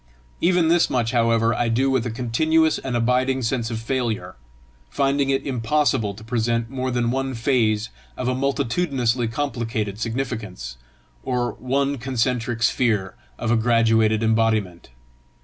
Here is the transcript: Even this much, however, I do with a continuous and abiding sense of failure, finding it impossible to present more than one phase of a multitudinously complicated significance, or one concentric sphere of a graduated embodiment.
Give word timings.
Even 0.41 0.67
this 0.67 0.89
much, 0.89 1.11
however, 1.11 1.53
I 1.53 1.69
do 1.69 1.91
with 1.91 2.07
a 2.07 2.09
continuous 2.09 2.79
and 2.79 2.95
abiding 2.97 3.43
sense 3.43 3.69
of 3.69 3.77
failure, 3.79 4.35
finding 4.89 5.29
it 5.29 5.45
impossible 5.45 6.15
to 6.15 6.23
present 6.23 6.71
more 6.71 6.89
than 6.89 7.11
one 7.11 7.35
phase 7.35 7.89
of 8.17 8.27
a 8.27 8.33
multitudinously 8.33 9.27
complicated 9.27 9.99
significance, 9.99 10.77
or 11.21 11.51
one 11.51 11.99
concentric 11.99 12.63
sphere 12.63 13.13
of 13.37 13.51
a 13.51 13.55
graduated 13.55 14.23
embodiment. 14.23 14.89